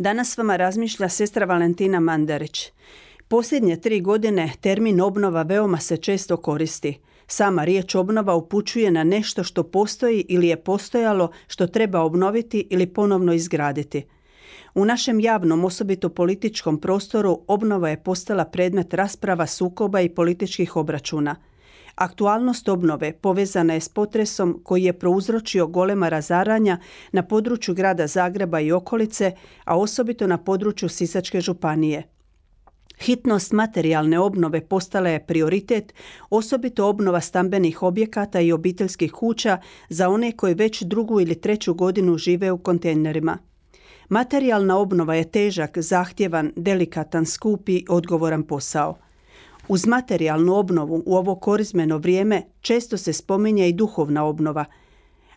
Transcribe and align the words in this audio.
Danas 0.00 0.38
vama 0.38 0.56
razmišlja 0.56 1.08
sestra 1.08 1.46
Valentina 1.46 2.00
Mandarić. 2.00 2.72
Posljednje 3.28 3.76
tri 3.76 4.00
godine 4.00 4.52
termin 4.60 5.00
obnova 5.00 5.42
veoma 5.42 5.78
se 5.78 5.96
često 5.96 6.36
koristi. 6.36 6.98
Sama 7.26 7.64
riječ 7.64 7.94
obnova 7.94 8.34
upućuje 8.34 8.90
na 8.90 9.04
nešto 9.04 9.44
što 9.44 9.62
postoji 9.62 10.24
ili 10.28 10.48
je 10.48 10.56
postojalo 10.56 11.30
što 11.46 11.66
treba 11.66 12.00
obnoviti 12.00 12.66
ili 12.70 12.86
ponovno 12.86 13.32
izgraditi. 13.32 14.02
U 14.74 14.84
našem 14.84 15.20
javnom, 15.20 15.64
osobito 15.64 16.08
političkom 16.08 16.80
prostoru, 16.80 17.40
obnova 17.46 17.88
je 17.88 18.02
postala 18.02 18.44
predmet 18.44 18.94
rasprava, 18.94 19.46
sukoba 19.46 20.00
i 20.00 20.08
političkih 20.08 20.76
obračuna– 20.76 21.36
Aktualnost 21.94 22.68
obnove 22.68 23.12
povezana 23.12 23.74
je 23.74 23.80
s 23.80 23.88
potresom 23.88 24.60
koji 24.64 24.84
je 24.84 24.92
prouzročio 24.92 25.66
golema 25.66 26.08
razaranja 26.08 26.78
na 27.12 27.22
području 27.22 27.74
grada 27.74 28.06
Zagreba 28.06 28.60
i 28.60 28.72
okolice, 28.72 29.32
a 29.64 29.78
osobito 29.78 30.26
na 30.26 30.38
području 30.38 30.88
Sisačke 30.88 31.40
županije. 31.40 32.02
Hitnost 33.00 33.52
materijalne 33.52 34.18
obnove 34.18 34.60
postala 34.60 35.08
je 35.08 35.26
prioritet, 35.26 35.94
osobito 36.30 36.86
obnova 36.86 37.20
stambenih 37.20 37.82
objekata 37.82 38.40
i 38.40 38.52
obiteljskih 38.52 39.12
kuća 39.12 39.58
za 39.88 40.08
one 40.08 40.32
koji 40.32 40.54
već 40.54 40.82
drugu 40.82 41.20
ili 41.20 41.40
treću 41.40 41.74
godinu 41.74 42.18
žive 42.18 42.52
u 42.52 42.58
kontejnerima. 42.58 43.38
Materijalna 44.08 44.78
obnova 44.78 45.14
je 45.14 45.30
težak, 45.30 45.78
zahtjevan, 45.78 46.52
delikatan, 46.56 47.26
skupi 47.26 47.84
odgovoran 47.88 48.42
posao. 48.42 48.98
Uz 49.70 49.86
materijalnu 49.86 50.54
obnovu 50.54 51.02
u 51.06 51.16
ovo 51.16 51.34
korizmeno 51.34 51.98
vrijeme 51.98 52.42
često 52.60 52.96
se 52.96 53.12
spominje 53.12 53.68
i 53.68 53.72
duhovna 53.72 54.24
obnova. 54.24 54.64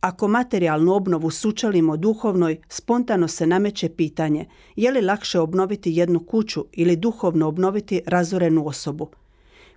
Ako 0.00 0.28
materijalnu 0.28 0.94
obnovu 0.94 1.30
sučalimo 1.30 1.96
duhovnoj, 1.96 2.56
spontano 2.68 3.28
se 3.28 3.46
nameće 3.46 3.88
pitanje 3.88 4.46
je 4.76 4.90
li 4.90 5.00
lakše 5.00 5.40
obnoviti 5.40 5.92
jednu 5.92 6.20
kuću 6.20 6.64
ili 6.72 6.96
duhovno 6.96 7.48
obnoviti 7.48 8.00
razorenu 8.06 8.66
osobu. 8.66 9.08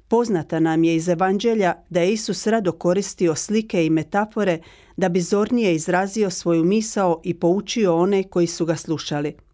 Poznata 0.07 0.59
nam 0.59 0.83
je 0.83 0.95
iz 0.95 1.09
evanđelja 1.09 1.73
da 1.89 2.01
je 2.01 2.13
Isus 2.13 2.47
rado 2.47 2.71
koristio 2.71 3.35
slike 3.35 3.85
i 3.85 3.89
metafore 3.89 4.59
da 4.97 5.09
bi 5.09 5.21
zornije 5.21 5.75
izrazio 5.75 6.29
svoju 6.29 6.63
misao 6.63 7.21
i 7.23 7.33
poučio 7.33 7.97
one 7.97 8.23
koji 8.23 8.47
su 8.47 8.65
ga 8.65 8.75
slušali. 8.75 9.48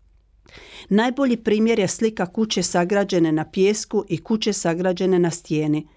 Najbolji 0.89 1.37
primjer 1.37 1.79
je 1.79 1.87
slika 1.87 2.25
kuće 2.25 2.63
sagrađene 2.63 3.31
na 3.31 3.45
pijesku 3.45 4.05
i 4.09 4.17
kuće 4.17 4.53
sagrađene 4.53 5.19
na 5.19 5.31
stijeni. 5.31 5.87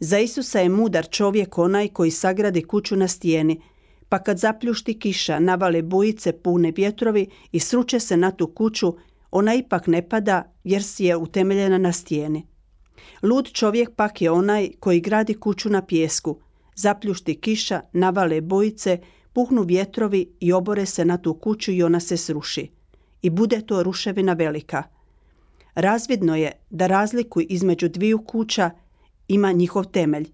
Za 0.00 0.18
Isusa 0.18 0.60
je 0.60 0.68
mudar 0.68 1.08
čovjek 1.10 1.58
onaj 1.58 1.88
koji 1.88 2.10
sagradi 2.10 2.62
kuću 2.62 2.96
na 2.96 3.08
stijeni, 3.08 3.60
pa 4.08 4.18
kad 4.18 4.38
zapljušti 4.38 4.98
kiša, 4.98 5.38
navale 5.38 5.82
bujice, 5.82 6.32
pune 6.32 6.72
vjetrovi 6.76 7.26
i 7.52 7.60
sruče 7.60 8.00
se 8.00 8.16
na 8.16 8.30
tu 8.30 8.46
kuću, 8.46 8.94
ona 9.30 9.54
ipak 9.54 9.86
ne 9.86 10.08
pada 10.08 10.52
jer 10.64 10.82
si 10.82 11.04
je 11.04 11.16
utemeljena 11.16 11.78
na 11.78 11.92
stijeni. 11.92 12.46
Lud 13.22 13.52
čovjek 13.52 13.90
pak 13.96 14.22
je 14.22 14.30
onaj 14.30 14.70
koji 14.80 15.00
gradi 15.00 15.34
kuću 15.34 15.70
na 15.70 15.82
pijesku. 15.82 16.40
Zapljušti 16.74 17.40
kiša, 17.40 17.80
navale 17.92 18.40
bojice, 18.40 18.98
puhnu 19.32 19.62
vjetrovi 19.62 20.34
i 20.40 20.52
obore 20.52 20.86
se 20.86 21.04
na 21.04 21.18
tu 21.18 21.34
kuću 21.34 21.72
i 21.72 21.82
ona 21.82 22.00
se 22.00 22.16
sruši 22.16 22.83
i 23.24 23.30
bude 23.30 23.60
to 23.60 23.82
ruševina 23.82 24.32
velika. 24.32 24.82
Razvidno 25.74 26.36
je 26.36 26.52
da 26.70 26.86
razliku 26.86 27.40
između 27.40 27.88
dviju 27.88 28.18
kuća 28.18 28.70
ima 29.28 29.52
njihov 29.52 29.84
temelj. 29.84 30.30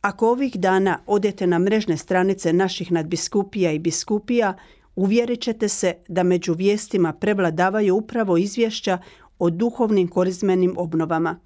Ako 0.00 0.30
ovih 0.30 0.56
dana 0.56 0.98
odete 1.06 1.46
na 1.46 1.58
mrežne 1.58 1.96
stranice 1.96 2.52
naših 2.52 2.92
nadbiskupija 2.92 3.72
i 3.72 3.78
biskupija, 3.78 4.56
uvjerit 4.96 5.40
ćete 5.40 5.68
se 5.68 5.94
da 6.08 6.22
među 6.22 6.54
vijestima 6.54 7.12
prevladavaju 7.12 7.96
upravo 7.96 8.36
izvješća 8.36 8.98
o 9.38 9.50
duhovnim 9.50 10.08
korizmenim 10.08 10.74
obnovama. 10.76 11.40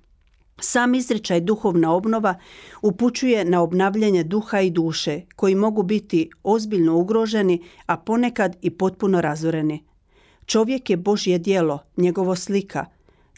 Sam 0.60 0.94
izričaj 0.94 1.40
duhovna 1.40 1.92
obnova 1.92 2.34
upućuje 2.82 3.44
na 3.44 3.62
obnavljanje 3.62 4.24
duha 4.24 4.60
i 4.60 4.70
duše, 4.70 5.20
koji 5.36 5.54
mogu 5.54 5.82
biti 5.82 6.30
ozbiljno 6.42 6.96
ugroženi, 6.96 7.62
a 7.86 7.96
ponekad 7.96 8.56
i 8.62 8.70
potpuno 8.70 9.20
razoreni. 9.20 9.93
Čovjek 10.46 10.90
je 10.90 10.96
Božje 10.96 11.38
dijelo, 11.38 11.78
njegovo 11.96 12.36
slika. 12.36 12.86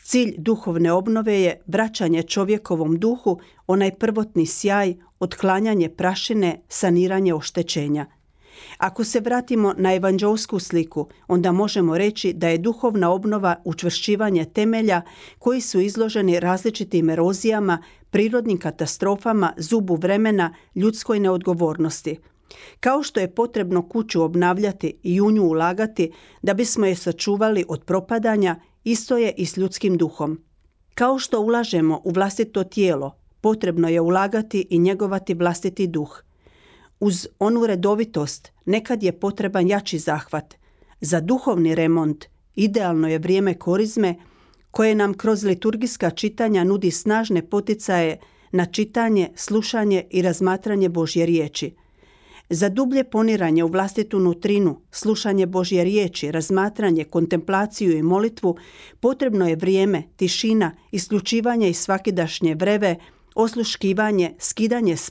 Cilj 0.03 0.35
duhovne 0.39 0.93
obnove 0.93 1.41
je 1.41 1.61
vraćanje 1.67 2.23
čovjekovom 2.23 2.99
duhu, 2.99 3.39
onaj 3.67 3.95
prvotni 3.95 4.47
sjaj, 4.47 4.95
otklanjanje 5.21 5.89
prašine, 5.89 6.61
saniranje 6.69 7.35
oštećenja. 7.35 8.07
Ako 8.79 9.05
se 9.05 9.21
vratimo 9.21 9.75
na 9.77 9.95
evanđelsku 9.95 10.59
sliku, 10.59 11.09
onda 11.29 11.53
možemo 11.53 11.99
reći 11.99 12.33
da 12.33 12.49
je 12.49 12.59
duhovna 12.59 13.11
obnova 13.11 13.57
učvršćivanje 13.65 14.45
temelja 14.45 15.03
koji 15.39 15.61
su 15.61 15.81
izloženi 15.81 16.41
različitim 16.41 17.11
erozijama, 17.11 17.83
prirodnim 18.11 18.59
katastrofama, 18.59 19.53
zubu 19.57 19.95
vremena, 19.95 20.55
ljudskoj 20.75 21.21
neodgovornosti– 21.21 22.17
kao 22.81 23.03
što 23.03 23.21
je 23.21 23.35
potrebno 23.35 23.89
kuću 23.89 24.23
obnavljati 24.23 24.99
i 25.03 25.21
u 25.21 25.31
nju 25.31 25.43
ulagati 25.43 26.13
da 26.43 26.55
bismo 26.55 26.87
je 26.87 26.97
sačuvali 26.97 27.65
od 27.69 27.85
propadanja, 27.85 28.61
isto 28.85 29.17
je 29.17 29.35
i 29.37 29.47
s 29.47 29.57
ljudskim 29.57 29.97
duhom. 29.97 30.41
Kao 30.95 31.19
što 31.19 31.41
ulažemo 31.41 32.01
u 32.05 32.11
vlastito 32.11 32.65
tijelo, 32.65 33.17
potrebno 33.41 33.89
je 33.89 34.01
ulagati 34.01 34.67
i 34.71 34.79
njegovati 34.79 35.35
vlastiti 35.35 35.87
duh. 35.87 36.23
Uz 37.01 37.29
onu 37.39 37.67
redovitost 37.67 38.53
nekad 38.65 39.03
je 39.03 39.21
potreban 39.21 39.69
jači 39.69 39.99
zahvat. 39.99 40.55
Za 41.01 41.21
duhovni 41.21 41.75
remont 41.75 42.25
idealno 42.55 43.09
je 43.09 43.19
vrijeme 43.19 43.55
korizme 43.55 44.15
koje 44.71 44.95
nam 44.95 45.15
kroz 45.15 45.45
liturgijska 45.45 46.11
čitanja 46.11 46.65
nudi 46.65 46.91
snažne 46.91 47.51
poticaje 47.51 48.19
na 48.53 48.67
čitanje, 48.67 49.33
slušanje 49.37 50.05
i 50.11 50.23
razmatranje 50.23 50.89
Božje 50.89 51.27
riječi– 51.27 51.75
za 52.51 52.69
dublje 52.69 53.05
poniranje 53.05 53.65
u 53.65 53.69
vlastitu 53.69 54.19
nutrinu, 54.21 54.81
slušanje 54.91 55.47
Božje 55.47 55.85
riječi, 55.85 56.31
razmatranje, 56.31 57.05
kontemplaciju 57.05 57.97
i 57.97 58.03
molitvu, 58.03 58.57
potrebno 59.01 59.49
je 59.49 59.57
vrijeme, 59.57 60.03
tišina, 60.17 60.73
isključivanje 60.91 61.71
iz 61.71 61.79
svakidašnje 61.79 62.55
vreve, 62.55 62.97
osluškivanje, 63.35 64.35
skidanje 64.39 64.97
s 64.97 65.11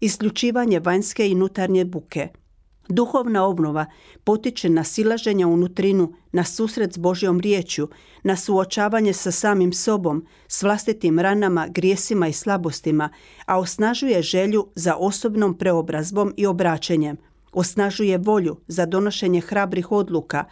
isključivanje 0.00 0.80
vanjske 0.80 1.28
i 1.28 1.34
nutarnje 1.34 1.84
buke– 1.84 2.28
Duhovna 2.88 3.44
obnova 3.44 3.86
potiče 4.24 4.68
na 4.68 4.84
silaženje 4.84 5.46
u 5.46 5.56
nutrinu, 5.56 6.12
na 6.32 6.44
susret 6.44 6.92
s 6.92 6.98
Božjom 6.98 7.40
riječju, 7.40 7.88
na 8.22 8.36
suočavanje 8.36 9.12
sa 9.12 9.30
samim 9.30 9.72
sobom, 9.72 10.26
s 10.48 10.62
vlastitim 10.62 11.18
ranama, 11.18 11.66
grijesima 11.68 12.28
i 12.28 12.32
slabostima, 12.32 13.08
a 13.46 13.58
osnažuje 13.58 14.22
želju 14.22 14.66
za 14.74 14.96
osobnom 14.96 15.58
preobrazbom 15.58 16.34
i 16.36 16.46
obraćenjem. 16.46 17.16
Osnažuje 17.52 18.18
volju 18.18 18.56
za 18.66 18.86
donošenje 18.86 19.40
hrabrih 19.40 19.92
odluka, 19.92 20.44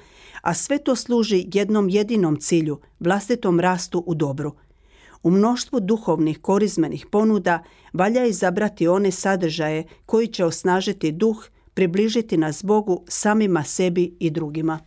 a 0.43 0.55
sve 0.55 0.79
to 0.79 0.97
služi 0.97 1.47
jednom 1.53 1.89
jedinom 1.89 2.37
cilju, 2.41 2.81
vlastitom 3.01 3.61
rastu 3.61 4.05
u 4.07 4.15
dobru. 4.15 4.53
U 5.23 5.31
mnoštvu 5.31 5.81
duhovnih 5.81 6.39
korizmenih 6.39 7.07
ponuda 7.11 7.63
valja 7.93 8.27
izabrati 8.27 8.89
one 8.89 9.11
sadržaje 9.11 9.85
koji 10.07 10.27
će 10.27 10.45
osnažiti 10.45 11.13
duh 11.13 11.49
približiti 11.75 12.37
nas 12.37 12.65
Bogu 12.65 13.05
samima 13.09 13.65
sebi 13.65 14.17
i 14.21 14.31
drugima. 14.31 14.79